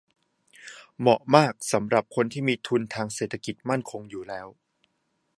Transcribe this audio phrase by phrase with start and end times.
[0.99, 4.47] เหมาะมากสำหรับคนมีทุนทางเศรษฐกิจมั่นคงอยู่แล้ว